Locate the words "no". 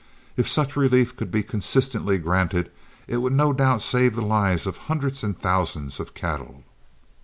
3.33-3.53